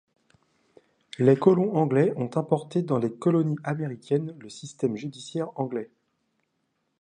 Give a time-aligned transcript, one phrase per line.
[1.19, 5.91] Les colons anglais ont importé dans les colonies américaines le système judiciaire anglais.